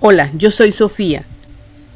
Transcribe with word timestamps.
Hola, 0.00 0.30
yo 0.36 0.50
soy 0.50 0.72
Sofía. 0.72 1.24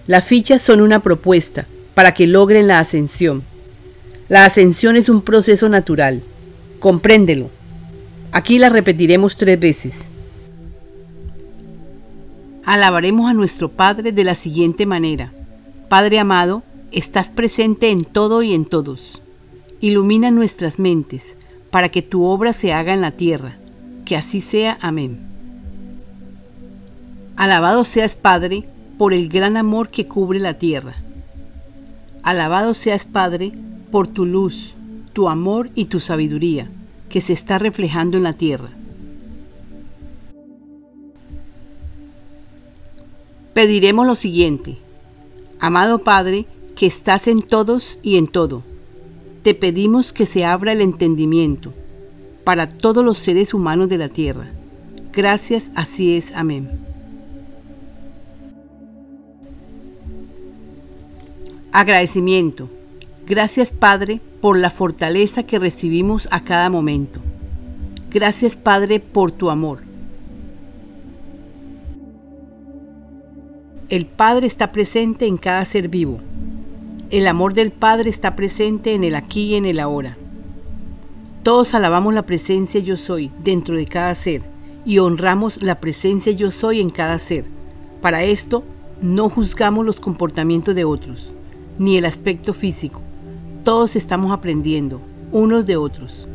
Las 0.07 0.25
fichas 0.25 0.63
son 0.63 0.81
una 0.81 1.01
propuesta 1.01 1.67
para 1.95 2.15
que 2.15 2.27
logren 2.27 2.67
la 2.67 2.79
ascensión. 2.79 3.43
La 4.29 4.45
ascensión 4.45 4.97
es 4.97 5.09
un 5.09 5.23
proceso 5.23 5.69
natural. 5.69 6.23
Compréndelo. 6.79 7.51
Aquí 8.33 8.59
la 8.59 8.69
repetiremos 8.69 9.37
tres 9.37 9.59
veces. 9.59 9.95
Alabaremos 12.65 13.29
a 13.29 13.35
nuestro 13.35 13.71
Padre 13.71 14.13
de 14.13 14.25
la 14.25 14.35
siguiente 14.35 14.87
manera. 14.87 15.33
Padre 15.89 16.19
amado, 16.19 16.63
estás 16.93 17.31
presente 17.31 17.91
en 17.91 18.05
todo 18.05 18.43
y 18.43 18.55
en 18.55 18.65
todos. 18.65 19.21
Ilumina 19.81 20.31
nuestras 20.31 20.79
mentes 20.79 21.23
para 21.71 21.89
que 21.89 22.03
tu 22.03 22.25
obra 22.25 22.53
se 22.53 22.73
haga 22.73 22.95
en 22.95 23.01
la 23.01 23.13
tierra. 23.13 23.57
Que 24.05 24.17
así 24.17 24.41
sea. 24.41 24.79
Amén. 24.81 25.28
Alabado 27.39 27.85
seas 27.85 28.17
Padre 28.17 28.65
por 28.99 29.15
el 29.15 29.29
gran 29.29 29.57
amor 29.57 29.91
que 29.91 30.09
cubre 30.09 30.41
la 30.41 30.55
tierra. 30.55 30.95
Alabado 32.25 32.75
seas 32.75 33.05
Padre 33.05 33.53
por 33.93 34.09
tu 34.09 34.27
luz, 34.27 34.75
tu 35.13 35.29
amor 35.29 35.71
y 35.77 35.85
tu 35.85 36.01
sabiduría 36.01 36.69
que 37.09 37.21
se 37.21 37.33
está 37.33 37.59
reflejando 37.59 38.17
en 38.17 38.25
la 38.25 38.33
tierra. 38.33 38.71
Pediremos 43.55 44.05
lo 44.05 44.17
siguiente. 44.17 44.77
Amado 45.61 46.01
Padre, 46.01 46.47
que 46.75 46.87
estás 46.87 47.29
en 47.29 47.43
todos 47.43 48.01
y 48.03 48.17
en 48.17 48.27
todo, 48.27 48.65
te 49.45 49.55
pedimos 49.55 50.13
que 50.13 50.27
se 50.27 50.45
abra 50.45 50.73
el 50.73 50.81
entendimiento 50.81 51.73
para 52.43 52.69
todos 52.69 53.05
los 53.05 53.19
seres 53.19 53.55
humanos 53.55 53.89
de 53.89 53.99
la 53.99 54.09
tierra. 54.09 54.47
Gracias, 55.13 55.69
así 55.77 56.17
es. 56.17 56.33
Amén. 56.35 56.88
Agradecimiento. 61.79 62.69
Gracias 63.25 63.71
Padre 63.71 64.21
por 64.41 64.59
la 64.59 64.69
fortaleza 64.69 65.45
que 65.45 65.61
recibimos 65.61 66.27
a 66.33 66.43
cada 66.43 66.71
momento. 66.71 67.21
Gracias 68.11 68.57
Padre 68.57 68.99
por 68.99 69.31
tu 69.31 69.49
amor. 69.49 69.79
El 73.91 74.07
Padre 74.07 74.49
está 74.49 74.73
presente 74.73 75.27
en 75.27 75.37
cada 75.37 75.65
ser 75.65 75.89
vivo. 75.89 76.19
El 77.11 77.29
amor 77.29 77.55
del 77.55 77.71
Padre 77.71 78.11
está 78.11 78.35
presente 78.35 78.95
en 78.95 79.05
el 79.05 79.15
aquí 79.15 79.43
y 79.43 79.55
en 79.55 79.65
el 79.65 79.79
ahora. 79.79 80.17
Todos 81.45 81.75
alabamos 81.75 82.13
la 82.13 82.23
presencia 82.23 82.81
yo 82.81 82.97
soy 82.97 83.31
dentro 83.45 83.77
de 83.77 83.87
cada 83.87 84.13
ser 84.17 84.43
y 84.85 84.99
honramos 84.99 85.63
la 85.63 85.79
presencia 85.79 86.33
yo 86.33 86.51
soy 86.51 86.81
en 86.81 86.91
cada 86.91 87.21
ser. 87.21 87.45
Para 88.03 88.25
esto, 88.25 88.65
no 89.01 89.31
juzgamos 89.31 89.87
los 89.87 90.01
comportamientos 90.01 90.75
de 90.75 90.85
otros 90.85 91.31
ni 91.79 91.97
el 91.97 92.05
aspecto 92.05 92.53
físico. 92.53 93.01
Todos 93.65 93.97
estamos 93.97 94.33
aprendiendo, 94.33 95.01
unos 95.33 95.67
de 95.67 95.77
otros. 95.77 96.27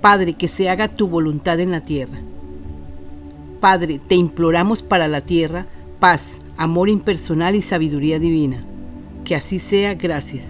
Padre, 0.00 0.34
que 0.34 0.48
se 0.48 0.68
haga 0.68 0.88
tu 0.88 1.08
voluntad 1.08 1.60
en 1.60 1.70
la 1.70 1.80
tierra. 1.80 2.18
Padre, 3.60 4.00
te 4.06 4.14
imploramos 4.14 4.82
para 4.82 5.08
la 5.08 5.22
tierra 5.22 5.66
paz, 5.98 6.36
amor 6.58 6.90
impersonal 6.90 7.54
y 7.54 7.62
sabiduría 7.62 8.18
divina. 8.18 8.62
Que 9.24 9.34
así 9.34 9.58
sea, 9.58 9.94
gracias. 9.94 10.44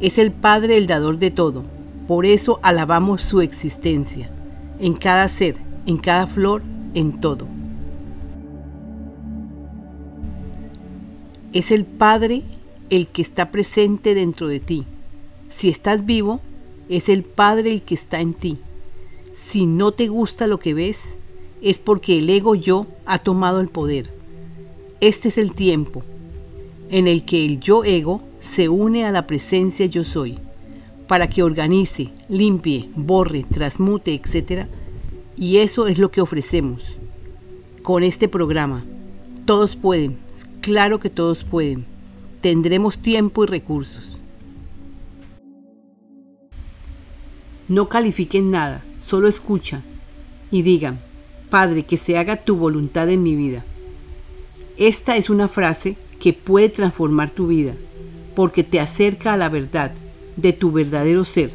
Es 0.00 0.18
el 0.18 0.32
Padre 0.32 0.76
el 0.76 0.88
dador 0.88 1.18
de 1.18 1.30
todo, 1.30 1.62
por 2.08 2.26
eso 2.26 2.58
alabamos 2.62 3.22
su 3.22 3.40
existencia, 3.40 4.28
en 4.80 4.94
cada 4.94 5.28
ser, 5.28 5.56
en 5.86 5.98
cada 5.98 6.26
flor, 6.26 6.62
en 6.94 7.20
todo. 7.20 7.46
Es 11.52 11.70
el 11.70 11.84
Padre 11.84 12.42
el 12.90 13.06
que 13.06 13.22
está 13.22 13.50
presente 13.50 14.14
dentro 14.14 14.48
de 14.48 14.60
ti. 14.60 14.84
Si 15.48 15.68
estás 15.68 16.04
vivo, 16.04 16.40
es 16.88 17.08
el 17.08 17.22
Padre 17.22 17.72
el 17.72 17.82
que 17.82 17.94
está 17.94 18.20
en 18.20 18.34
ti. 18.34 18.58
Si 19.34 19.66
no 19.66 19.92
te 19.92 20.08
gusta 20.08 20.46
lo 20.46 20.58
que 20.58 20.74
ves, 20.74 20.98
es 21.62 21.78
porque 21.78 22.18
el 22.18 22.28
ego 22.30 22.54
yo 22.54 22.86
ha 23.06 23.18
tomado 23.18 23.60
el 23.60 23.68
poder. 23.68 24.10
Este 25.00 25.28
es 25.28 25.38
el 25.38 25.54
tiempo 25.54 26.02
en 26.90 27.06
el 27.06 27.24
que 27.24 27.44
el 27.44 27.60
yo 27.60 27.84
ego 27.84 28.22
se 28.40 28.68
une 28.68 29.04
a 29.04 29.10
la 29.10 29.26
presencia 29.26 29.86
yo 29.86 30.04
soy, 30.04 30.38
para 31.06 31.28
que 31.28 31.42
organice, 31.42 32.08
limpie, 32.28 32.88
borre, 32.94 33.44
transmute, 33.44 34.14
etc. 34.14 34.66
Y 35.36 35.58
eso 35.58 35.86
es 35.86 35.98
lo 35.98 36.10
que 36.10 36.20
ofrecemos 36.20 36.82
con 37.82 38.02
este 38.02 38.28
programa. 38.28 38.84
Todos 39.44 39.76
pueden, 39.76 40.16
Claro 40.68 41.00
que 41.00 41.08
todos 41.08 41.44
pueden. 41.44 41.86
Tendremos 42.42 42.98
tiempo 42.98 43.42
y 43.42 43.46
recursos. 43.46 44.18
No 47.68 47.88
califiquen 47.88 48.50
nada, 48.50 48.84
solo 49.02 49.28
escuchan 49.28 49.82
y 50.50 50.60
digan, 50.60 50.98
Padre, 51.48 51.84
que 51.84 51.96
se 51.96 52.18
haga 52.18 52.36
tu 52.36 52.54
voluntad 52.54 53.08
en 53.08 53.22
mi 53.22 53.34
vida. 53.34 53.64
Esta 54.76 55.16
es 55.16 55.30
una 55.30 55.48
frase 55.48 55.96
que 56.20 56.34
puede 56.34 56.68
transformar 56.68 57.30
tu 57.30 57.46
vida, 57.46 57.72
porque 58.36 58.62
te 58.62 58.78
acerca 58.78 59.32
a 59.32 59.38
la 59.38 59.48
verdad 59.48 59.92
de 60.36 60.52
tu 60.52 60.70
verdadero 60.70 61.24
ser, 61.24 61.50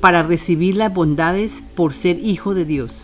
para 0.00 0.22
recibir 0.22 0.76
las 0.76 0.94
bondades 0.94 1.52
por 1.74 1.92
ser 1.92 2.18
hijo 2.20 2.54
de 2.54 2.64
Dios. 2.64 3.02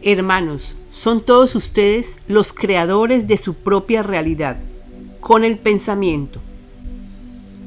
Hermanos, 0.00 0.76
son 0.94 1.20
todos 1.20 1.56
ustedes 1.56 2.06
los 2.28 2.52
creadores 2.52 3.26
de 3.26 3.36
su 3.36 3.54
propia 3.54 4.04
realidad, 4.04 4.56
con 5.20 5.42
el 5.42 5.58
pensamiento. 5.58 6.38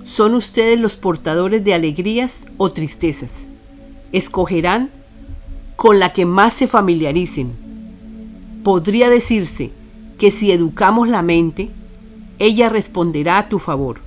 Son 0.05 0.33
ustedes 0.33 0.79
los 0.79 0.95
portadores 0.95 1.61
de 1.65 1.73
alegrías 1.73 2.35
o 2.55 2.71
tristezas. 2.71 3.29
Escogerán 4.13 4.89
con 5.75 5.99
la 5.99 6.13
que 6.13 6.25
más 6.25 6.53
se 6.53 6.67
familiaricen. 6.67 7.51
Podría 8.63 9.09
decirse 9.09 9.71
que 10.17 10.31
si 10.31 10.53
educamos 10.53 11.09
la 11.09 11.21
mente, 11.21 11.69
ella 12.39 12.69
responderá 12.69 13.39
a 13.39 13.49
tu 13.49 13.59
favor. 13.59 13.99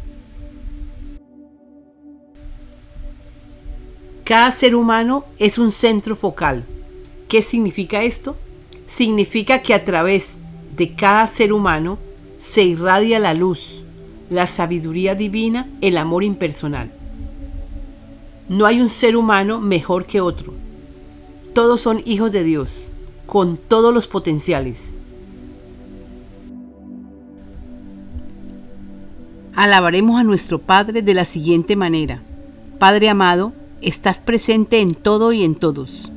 Cada 4.25 4.51
ser 4.51 4.75
humano 4.75 5.27
es 5.39 5.59
un 5.59 5.73
centro 5.73 6.17
focal 6.17 6.65
¿Qué 7.29 7.43
significa 7.43 8.03
esto? 8.03 8.35
Significa 8.95 9.63
que 9.63 9.73
a 9.73 9.85
través 9.85 10.31
de 10.77 10.95
cada 10.95 11.27
ser 11.29 11.53
humano 11.53 11.99
se 12.43 12.65
irradia 12.65 13.19
la 13.19 13.35
luz, 13.35 13.81
la 14.29 14.47
sabiduría 14.47 15.15
divina, 15.15 15.69
el 15.81 15.97
amor 15.97 16.25
impersonal. 16.25 16.91
No 18.49 18.67
hay 18.67 18.81
un 18.81 18.91
ser 18.91 19.17
humano 19.17 19.61
mejor 19.61 20.07
que 20.07 20.21
otro. 20.21 20.53
Todos 21.55 21.81
son 21.81 22.03
hijos 22.05 22.33
de 22.33 22.43
Dios, 22.45 22.85
con 23.27 23.57
todos 23.57 23.95
los 23.95 24.07
potenciales. 24.07 24.77
Alabaremos 29.55 30.19
a 30.19 30.25
nuestro 30.25 30.59
Padre 30.59 31.03
de 31.03 31.15
la 31.15 31.25
siguiente 31.25 31.77
manera. 31.77 32.23
Padre 32.79 33.09
amado, 33.09 33.53
estás 33.83 34.19
presente 34.19 34.81
en 34.81 34.95
todo 34.95 35.33
y 35.33 35.45
en 35.45 35.55
todos. 35.55 36.11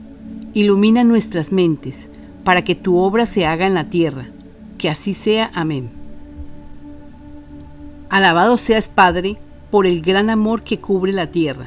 Ilumina 0.54 1.04
nuestras 1.04 1.52
mentes 1.52 1.96
para 2.44 2.64
que 2.64 2.76
tu 2.76 2.98
obra 2.98 3.26
se 3.26 3.46
haga 3.46 3.68
en 3.68 3.74
la 3.74 3.86
tierra. 3.86 4.26
Que 4.78 4.90
así 4.90 5.14
sea. 5.14 5.52
Amén. 5.54 5.90
Alabado 8.10 8.58
seas 8.58 8.90
Padre 8.90 9.38
por 9.72 9.88
el 9.88 10.02
gran 10.02 10.30
amor 10.30 10.64
que 10.64 10.80
cubre 10.80 11.14
la 11.14 11.28
tierra. 11.28 11.66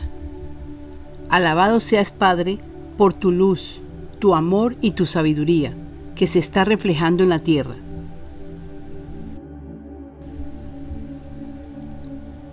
Alabado 1.28 1.80
seas 1.80 2.12
Padre 2.12 2.58
por 2.96 3.12
tu 3.12 3.32
luz, 3.32 3.80
tu 4.18 4.34
amor 4.34 4.76
y 4.80 4.92
tu 4.92 5.06
sabiduría 5.06 5.72
que 6.14 6.26
se 6.26 6.38
está 6.38 6.64
reflejando 6.64 7.22
en 7.22 7.28
la 7.28 7.40
tierra. 7.40 7.74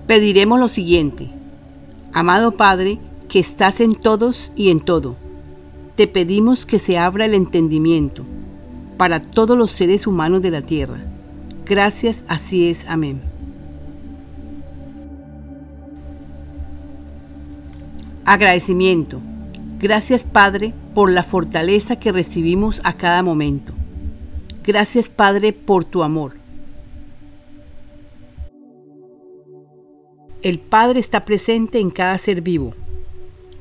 Pediremos 0.07 0.59
lo 0.59 0.67
siguiente. 0.67 1.29
Amado 2.11 2.51
Padre, 2.57 2.99
que 3.29 3.39
estás 3.39 3.79
en 3.79 3.95
todos 3.95 4.51
y 4.55 4.69
en 4.69 4.79
todo 4.79 5.15
te 5.95 6.07
pedimos 6.07 6.65
que 6.65 6.79
se 6.79 6.97
abra 6.97 7.25
el 7.25 7.33
entendimiento 7.33 8.23
para 8.97 9.21
todos 9.21 9.57
los 9.57 9.71
seres 9.71 10.07
humanos 10.07 10.41
de 10.41 10.51
la 10.51 10.61
tierra. 10.61 10.97
Gracias, 11.65 12.23
así 12.27 12.67
es. 12.67 12.85
Amén. 12.87 13.21
Agradecimiento. 18.25 19.19
Gracias 19.79 20.23
Padre 20.23 20.73
por 20.95 21.11
la 21.11 21.23
fortaleza 21.23 21.97
que 21.97 22.11
recibimos 22.11 22.79
a 22.83 22.93
cada 22.93 23.21
momento. 23.21 23.73
Gracias 24.63 25.09
Padre 25.09 25.51
por 25.51 25.83
tu 25.83 26.03
amor. 26.03 26.33
El 30.41 30.59
Padre 30.59 30.99
está 30.99 31.25
presente 31.25 31.79
en 31.79 31.89
cada 31.89 32.17
ser 32.17 32.41
vivo 32.41 32.73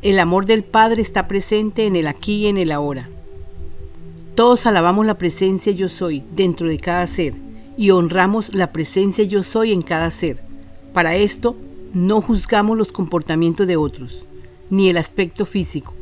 El 0.02 0.18
amor 0.18 0.46
del 0.46 0.64
Padre 0.64 1.00
está 1.00 1.28
presente 1.28 1.86
en 1.86 1.94
el 1.94 2.08
aquí 2.08 2.38
y 2.38 2.46
en 2.48 2.58
el 2.58 2.72
ahora. 2.72 3.08
Todos 4.34 4.66
alabamos 4.66 5.06
la 5.06 5.14
presencia 5.14 5.72
yo 5.72 5.88
soy 5.88 6.24
dentro 6.34 6.68
de 6.68 6.78
cada 6.78 7.06
ser 7.06 7.34
y 7.76 7.90
honramos 7.90 8.52
la 8.52 8.72
presencia 8.72 9.22
yo 9.24 9.44
soy 9.44 9.72
en 9.72 9.82
cada 9.82 10.10
ser. 10.10 10.42
Para 10.92 11.14
esto, 11.14 11.56
no 11.94 12.20
juzgamos 12.20 12.76
los 12.76 12.90
comportamientos 12.90 13.66
de 13.66 13.76
otros, 13.76 14.24
ni 14.70 14.88
el 14.88 14.96
aspecto 14.96 15.44
físico. 15.44 15.94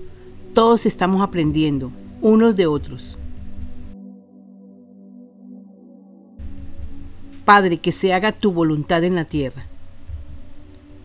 Todos 0.54 0.86
estamos 0.86 1.20
aprendiendo, 1.20 1.92
unos 2.22 2.56
de 2.56 2.66
otros. 2.66 3.18
Padre, 7.44 7.78
que 7.78 7.92
se 7.92 8.14
haga 8.14 8.32
tu 8.32 8.50
voluntad 8.50 9.04
en 9.04 9.14
la 9.14 9.26
tierra. 9.26 9.66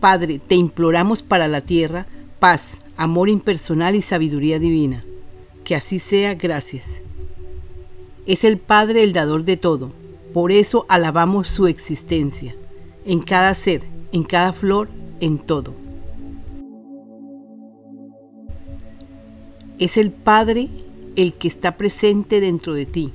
Padre, 0.00 0.38
te 0.38 0.54
imploramos 0.54 1.22
para 1.22 1.46
la 1.46 1.60
tierra 1.60 2.06
paz, 2.38 2.78
amor 2.96 3.28
impersonal 3.28 3.94
y 3.94 4.02
sabiduría 4.02 4.58
divina. 4.58 5.04
Que 5.64 5.74
así 5.74 5.98
sea, 5.98 6.34
gracias. 6.34 6.84
Es 8.26 8.44
el 8.44 8.58
Padre 8.58 9.02
el 9.02 9.12
dador 9.12 9.44
de 9.44 9.56
todo, 9.56 9.90
por 10.32 10.52
eso 10.52 10.84
alabamos 10.88 11.48
su 11.48 11.66
existencia, 11.66 12.54
en 13.04 13.20
cada 13.20 13.54
ser, 13.54 13.82
en 14.12 14.24
cada 14.24 14.52
flor, 14.52 14.88
en 15.20 15.38
todo. 15.38 15.72
Es 19.78 19.96
el 19.96 20.10
Padre 20.10 20.68
el 21.16 21.34
que 21.34 21.48
está 21.48 21.76
presente 21.76 22.40
dentro 22.40 22.74
de 22.74 22.86
ti. 22.86 23.12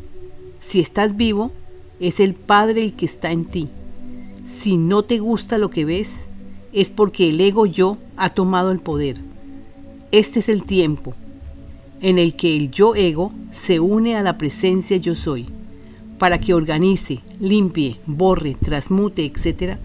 Si 0.59 0.79
estás 0.79 1.15
vivo, 1.15 1.51
es 1.99 2.19
el 2.19 2.33
Padre 2.33 2.81
el 2.81 2.93
que 2.93 3.05
está 3.05 3.31
en 3.31 3.45
ti. 3.45 3.69
Si 4.45 4.77
no 4.77 5.03
te 5.03 5.19
gusta 5.19 5.57
lo 5.57 5.69
que 5.69 5.85
ves, 5.85 6.09
es 6.73 6.89
porque 6.89 7.29
el 7.29 7.41
ego 7.41 7.65
yo 7.65 7.97
ha 8.17 8.29
tomado 8.29 8.71
el 8.71 8.79
poder. 8.79 9.30
Este 10.11 10.39
es 10.39 10.49
el 10.49 10.63
tiempo 10.63 11.13
en 12.01 12.19
el 12.19 12.35
que 12.35 12.57
el 12.57 12.69
yo 12.69 12.95
ego 12.95 13.31
se 13.51 13.79
une 13.79 14.17
a 14.17 14.21
la 14.21 14.37
presencia 14.37 14.97
yo 14.97 15.15
soy, 15.15 15.47
para 16.17 16.39
que 16.39 16.53
organice, 16.53 17.19
limpie, 17.39 17.97
borre, 18.05 18.55
transmute, 18.55 19.23
etc. 19.23 19.77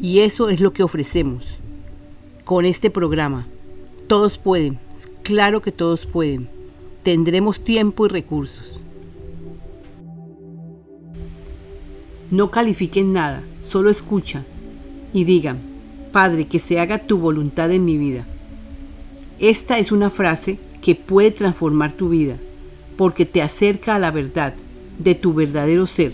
Y 0.00 0.18
eso 0.20 0.48
es 0.48 0.60
lo 0.60 0.72
que 0.72 0.82
ofrecemos 0.82 1.44
con 2.44 2.64
este 2.64 2.90
programa. 2.90 3.46
Todos 4.08 4.36
pueden, 4.36 4.78
claro 5.22 5.62
que 5.62 5.70
todos 5.70 6.06
pueden. 6.06 6.48
Tendremos 7.04 7.62
tiempo 7.62 8.06
y 8.06 8.08
recursos. 8.08 8.80
No 12.32 12.50
califiquen 12.50 13.12
nada, 13.12 13.42
solo 13.62 13.90
escuchan 13.90 14.44
y 15.14 15.22
digan, 15.22 15.58
Padre, 16.10 16.46
que 16.46 16.58
se 16.58 16.80
haga 16.80 16.98
tu 16.98 17.18
voluntad 17.18 17.70
en 17.70 17.84
mi 17.84 17.96
vida. 17.96 18.26
Esta 19.38 19.78
es 19.78 19.92
una 19.92 20.10
frase 20.10 20.58
que 20.80 20.94
puede 20.94 21.30
transformar 21.30 21.92
tu 21.92 22.08
vida, 22.08 22.36
porque 22.96 23.26
te 23.26 23.42
acerca 23.42 23.96
a 23.96 23.98
la 23.98 24.10
verdad 24.10 24.54
de 24.98 25.14
tu 25.14 25.34
verdadero 25.34 25.86
ser, 25.86 26.12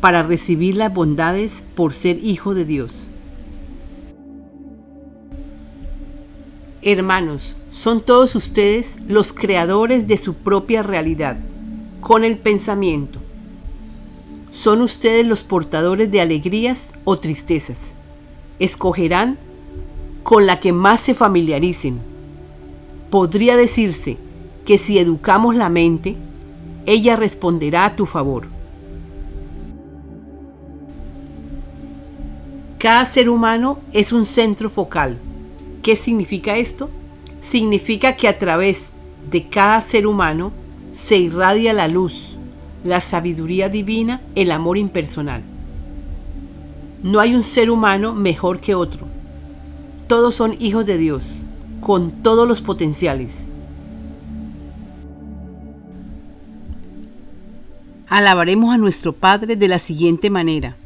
para 0.00 0.22
recibir 0.22 0.76
las 0.76 0.92
bondades 0.92 1.52
por 1.74 1.92
ser 1.92 2.22
hijo 2.22 2.54
de 2.54 2.64
Dios. 2.64 2.92
Hermanos, 6.82 7.56
son 7.70 8.00
todos 8.00 8.34
ustedes 8.36 8.88
los 9.08 9.32
creadores 9.32 10.06
de 10.06 10.18
su 10.18 10.34
propia 10.34 10.82
realidad, 10.82 11.36
con 12.00 12.24
el 12.24 12.36
pensamiento 12.36 13.18
son 14.56 14.80
ustedes 14.80 15.26
los 15.26 15.44
portadores 15.44 16.10
de 16.10 16.22
alegrías 16.22 16.80
o 17.04 17.18
tristezas. 17.18 17.76
Escogerán 18.58 19.36
con 20.22 20.46
la 20.46 20.60
que 20.60 20.72
más 20.72 21.02
se 21.02 21.12
familiaricen. 21.12 22.00
Podría 23.10 23.56
decirse 23.56 24.16
que 24.64 24.78
si 24.78 24.98
educamos 24.98 25.54
la 25.54 25.68
mente, 25.68 26.16
ella 26.86 27.16
responderá 27.16 27.84
a 27.84 27.96
tu 27.96 28.06
favor. 28.06 28.46
Cada 32.78 33.04
ser 33.04 33.28
humano 33.28 33.78
es 33.92 34.12
un 34.12 34.26
centro 34.26 34.68
focal. 34.68 35.16
¿Qué 35.82 35.96
significa 35.96 36.56
esto? 36.56 36.90
Significa 37.42 38.16
que 38.16 38.28
a 38.28 38.38
través 38.38 38.84
de 39.30 39.48
cada 39.48 39.80
ser 39.80 40.06
humano 40.06 40.52
se 40.96 41.16
irradia 41.16 41.72
la 41.72 41.88
luz, 41.88 42.36
la 42.84 43.00
sabiduría 43.00 43.68
divina, 43.68 44.20
el 44.34 44.50
amor 44.50 44.78
impersonal. 44.78 45.42
No 47.02 47.20
hay 47.20 47.34
un 47.34 47.44
ser 47.44 47.70
humano 47.70 48.14
mejor 48.14 48.60
que 48.60 48.74
otro. 48.74 49.06
Todos 50.08 50.34
son 50.34 50.56
hijos 50.60 50.86
de 50.86 50.98
Dios, 50.98 51.24
con 51.80 52.10
todos 52.22 52.46
los 52.48 52.60
potenciales. 52.60 53.30
Alabaremos 58.08 58.72
a 58.72 58.78
nuestro 58.78 59.12
Padre 59.12 59.56
de 59.56 59.68
la 59.68 59.78
siguiente 59.78 60.30
manera. 60.30 60.76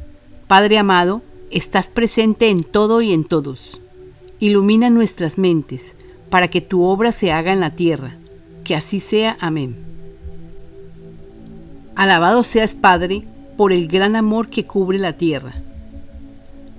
Padre 0.47 0.77
amado, 0.77 1.21
estás 1.51 1.87
presente 1.87 2.49
en 2.49 2.63
todo 2.63 3.01
y 3.01 3.13
en 3.13 3.25
todos. 3.25 3.79
Ilumina 4.39 4.89
nuestras 4.89 5.37
mentes 5.37 5.81
para 6.31 6.47
que 6.47 6.61
tu 6.61 6.83
obra 6.83 7.11
se 7.11 7.31
haga 7.31 7.53
en 7.53 7.59
la 7.59 7.71
tierra. 7.71 8.15
Que 8.63 8.75
así 8.75 8.99
sea. 8.99 9.37
Amén. 9.39 9.75
Alabado 11.95 12.43
seas 12.43 12.73
Padre 12.73 13.23
por 13.55 13.71
el 13.71 13.87
gran 13.87 14.15
amor 14.15 14.49
que 14.49 14.65
cubre 14.65 14.97
la 14.97 15.13
tierra. 15.13 15.53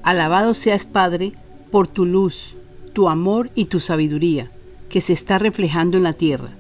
Alabado 0.03 0.55
seas 0.55 0.85
Padre 0.85 1.33
por 1.71 1.87
tu 1.87 2.05
luz, 2.05 2.57
tu 2.93 3.09
amor 3.09 3.51
y 3.55 3.67
tu 3.67 3.81
sabiduría 3.81 4.51
que 4.89 5.01
se 5.01 5.13
está 5.13 5.39
reflejando 5.39 5.97
en 5.97 6.03
la 6.03 6.13
tierra. 6.13 6.51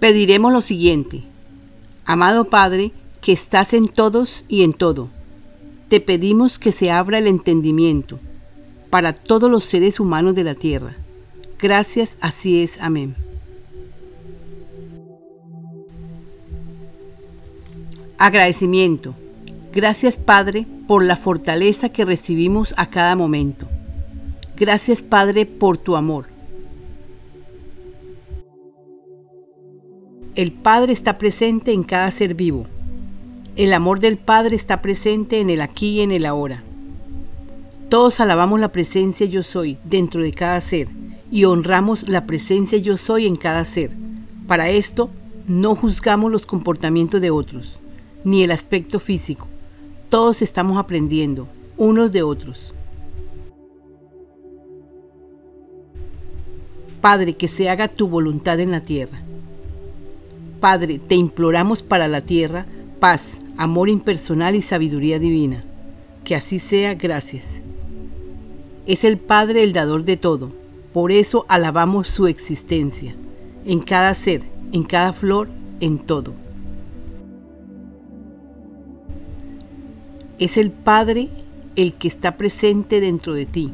Pediremos 0.00 0.52
lo 0.52 0.60
siguiente. 0.60 1.22
Amado 2.04 2.44
Padre, 2.44 2.92
que 3.20 3.32
estás 3.32 3.74
en 3.74 3.88
todos 3.88 4.44
y 4.48 4.62
en 4.62 4.72
todo, 4.72 5.08
te 5.88 6.00
pedimos 6.00 6.58
que 6.58 6.70
se 6.70 6.90
abra 6.90 7.18
el 7.18 7.26
entendimiento 7.26 8.20
para 8.90 9.12
todos 9.12 9.50
los 9.50 9.64
seres 9.64 9.98
humanos 9.98 10.34
de 10.34 10.44
la 10.44 10.54
tierra. 10.54 10.94
Gracias, 11.58 12.14
así 12.20 12.62
es. 12.62 12.78
Amén. 12.80 13.16
Agradecimiento. 18.18 19.14
Gracias 19.72 20.16
Padre 20.16 20.66
por 20.88 21.04
la 21.04 21.16
fortaleza 21.16 21.90
que 21.90 22.06
recibimos 22.06 22.72
a 22.78 22.86
cada 22.86 23.14
momento. 23.14 23.66
Gracias 24.56 25.02
Padre 25.02 25.44
por 25.44 25.76
tu 25.76 25.96
amor. 25.96 26.24
El 30.34 30.50
Padre 30.50 30.94
está 30.94 31.18
presente 31.18 31.72
en 31.72 31.82
cada 31.82 32.10
ser 32.10 32.34
vivo. 32.34 32.66
El 33.54 33.74
amor 33.74 34.00
del 34.00 34.16
Padre 34.16 34.56
está 34.56 34.80
presente 34.80 35.40
en 35.40 35.50
el 35.50 35.60
aquí 35.60 35.98
y 35.98 36.00
en 36.00 36.10
el 36.10 36.24
ahora. 36.24 36.62
Todos 37.90 38.18
alabamos 38.18 38.58
la 38.58 38.72
presencia 38.72 39.26
yo 39.26 39.42
soy 39.42 39.76
dentro 39.84 40.22
de 40.22 40.32
cada 40.32 40.58
ser 40.62 40.88
y 41.30 41.44
honramos 41.44 42.08
la 42.08 42.24
presencia 42.24 42.78
yo 42.78 42.96
soy 42.96 43.26
en 43.26 43.36
cada 43.36 43.66
ser. 43.66 43.90
Para 44.46 44.70
esto, 44.70 45.10
no 45.46 45.74
juzgamos 45.74 46.32
los 46.32 46.46
comportamientos 46.46 47.20
de 47.20 47.30
otros 47.30 47.76
ni 48.24 48.42
el 48.42 48.52
aspecto 48.52 48.98
físico. 48.98 49.48
Todos 50.08 50.40
estamos 50.40 50.78
aprendiendo, 50.78 51.46
unos 51.76 52.10
de 52.12 52.22
otros. 52.22 52.72
Padre, 57.02 57.34
que 57.34 57.46
se 57.46 57.68
haga 57.68 57.88
tu 57.88 58.08
voluntad 58.08 58.58
en 58.58 58.70
la 58.70 58.80
tierra. 58.80 59.18
Padre, 60.60 60.98
te 60.98 61.14
imploramos 61.14 61.82
para 61.82 62.08
la 62.08 62.22
tierra 62.22 62.64
paz, 62.98 63.38
amor 63.56 63.88
impersonal 63.88 64.56
y 64.56 64.62
sabiduría 64.62 65.18
divina. 65.18 65.62
Que 66.24 66.34
así 66.34 66.58
sea, 66.58 66.94
gracias. 66.94 67.44
Es 68.86 69.04
el 69.04 69.18
Padre 69.18 69.62
el 69.62 69.74
dador 69.74 70.04
de 70.04 70.16
todo, 70.16 70.50
por 70.94 71.12
eso 71.12 71.44
alabamos 71.48 72.08
su 72.08 72.26
existencia, 72.26 73.14
en 73.66 73.80
cada 73.80 74.14
ser, 74.14 74.40
en 74.72 74.84
cada 74.84 75.12
flor, 75.12 75.48
en 75.80 75.98
todo. 75.98 76.32
Es 80.38 80.56
el 80.56 80.70
Padre 80.70 81.28
el 81.76 81.94
que 81.94 82.08
está 82.08 82.36
presente 82.36 83.00
dentro 83.00 83.34
de 83.34 83.46
ti. 83.46 83.72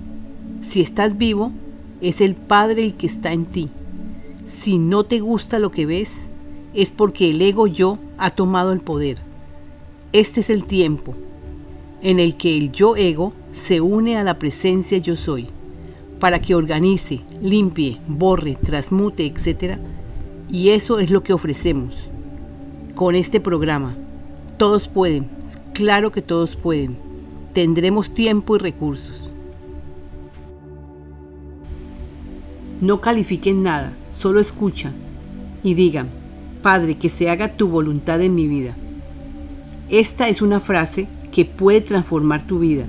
Si 0.62 0.80
estás 0.80 1.18
vivo, 1.18 1.52
es 2.00 2.20
el 2.20 2.34
Padre 2.34 2.82
el 2.84 2.94
que 2.94 3.06
está 3.06 3.32
en 3.32 3.46
ti. 3.46 3.68
Si 4.46 4.78
no 4.78 5.04
te 5.04 5.20
gusta 5.20 5.58
lo 5.58 5.70
que 5.70 5.86
ves, 5.86 6.10
es 6.74 6.90
porque 6.90 7.30
el 7.30 7.40
ego 7.42 7.66
yo 7.66 7.98
ha 8.18 8.30
tomado 8.30 8.72
el 8.72 8.80
poder. 8.80 9.18
Este 10.12 10.40
es 10.40 10.50
el 10.50 10.64
tiempo 10.64 11.14
en 12.02 12.20
el 12.20 12.36
que 12.36 12.56
el 12.56 12.70
yo 12.70 12.96
ego 12.96 13.32
se 13.52 13.80
une 13.80 14.16
a 14.18 14.22
la 14.22 14.38
presencia 14.38 14.98
yo 14.98 15.16
soy, 15.16 15.48
para 16.20 16.40
que 16.40 16.54
organice, 16.54 17.20
limpie, 17.42 17.98
borre, 18.06 18.56
transmute, 18.56 19.24
etc. 19.26 19.78
Y 20.50 20.68
eso 20.68 20.98
es 20.98 21.10
lo 21.10 21.22
que 21.22 21.32
ofrecemos 21.32 21.94
con 22.94 23.14
este 23.14 23.40
programa. 23.40 23.94
Todos 24.58 24.86
pueden, 24.86 25.28
Claro 25.74 26.12
que 26.12 26.22
todos 26.22 26.54
pueden. 26.54 26.96
Tendremos 27.52 28.14
tiempo 28.14 28.54
y 28.54 28.60
recursos. 28.60 29.28
No 32.80 33.00
califiquen 33.00 33.64
nada, 33.64 33.92
solo 34.16 34.38
escucha 34.38 34.92
y 35.64 35.74
digan, 35.74 36.10
Padre, 36.62 36.96
que 36.96 37.08
se 37.08 37.28
haga 37.28 37.56
tu 37.56 37.66
voluntad 37.66 38.22
en 38.22 38.36
mi 38.36 38.46
vida. 38.46 38.76
Esta 39.90 40.28
es 40.28 40.42
una 40.42 40.60
frase 40.60 41.08
que 41.32 41.44
puede 41.44 41.80
transformar 41.80 42.46
tu 42.46 42.60
vida, 42.60 42.84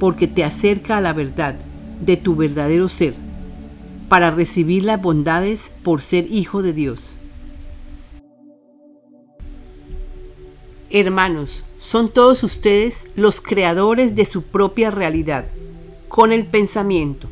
porque 0.00 0.26
te 0.26 0.42
acerca 0.42 0.96
a 0.96 1.00
la 1.00 1.12
verdad 1.12 1.54
de 2.04 2.16
tu 2.16 2.34
verdadero 2.34 2.88
ser, 2.88 3.14
para 4.08 4.32
recibir 4.32 4.82
las 4.82 5.00
bondades 5.00 5.60
por 5.84 6.00
ser 6.00 6.26
hijo 6.28 6.62
de 6.62 6.72
Dios. 6.72 7.15
Hermanos, 10.90 11.64
son 11.78 12.08
todos 12.10 12.44
ustedes 12.44 12.94
los 13.16 13.40
creadores 13.40 14.14
de 14.14 14.24
su 14.24 14.42
propia 14.42 14.90
realidad, 14.90 15.44
con 16.08 16.32
el 16.32 16.46
pensamiento. 16.46 17.28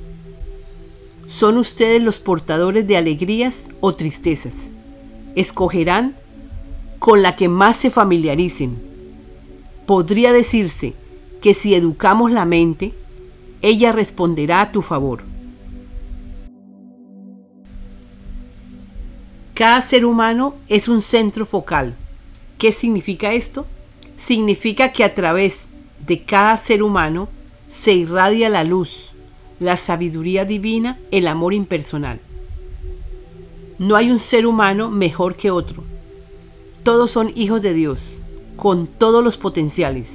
Son 1.28 1.56
ustedes 1.56 2.02
los 2.02 2.18
portadores 2.18 2.86
de 2.86 2.96
alegrías 2.96 3.54
o 3.80 3.94
tristezas. 3.94 4.52
Escogerán 5.36 6.16
con 6.98 7.22
la 7.22 7.36
que 7.36 7.48
más 7.48 7.76
se 7.76 7.90
familiaricen. 7.90 8.76
Podría 9.86 10.32
decirse 10.32 10.94
que 11.40 11.54
si 11.54 11.74
educamos 11.74 12.32
la 12.32 12.44
mente, 12.44 12.92
ella 13.62 13.92
responderá 13.92 14.62
a 14.62 14.72
tu 14.72 14.82
favor. 14.82 15.22
Cada 19.54 19.80
ser 19.80 20.04
humano 20.04 20.54
es 20.68 20.88
un 20.88 21.02
centro 21.02 21.46
focal. 21.46 21.94
¿Qué 22.64 22.72
significa 22.72 23.34
esto? 23.34 23.66
Significa 24.16 24.90
que 24.90 25.04
a 25.04 25.14
través 25.14 25.66
de 26.06 26.22
cada 26.22 26.56
ser 26.56 26.82
humano 26.82 27.28
se 27.70 27.92
irradia 27.92 28.48
la 28.48 28.64
luz, 28.64 29.10
la 29.60 29.76
sabiduría 29.76 30.46
divina, 30.46 30.98
el 31.10 31.28
amor 31.28 31.52
impersonal. 31.52 32.20
No 33.78 33.96
hay 33.96 34.10
un 34.10 34.18
ser 34.18 34.46
humano 34.46 34.88
mejor 34.90 35.34
que 35.34 35.50
otro. 35.50 35.84
Todos 36.84 37.10
son 37.10 37.32
hijos 37.34 37.60
de 37.60 37.74
Dios, 37.74 38.00
con 38.56 38.86
todos 38.86 39.22
los 39.22 39.36
potenciales 39.36 40.06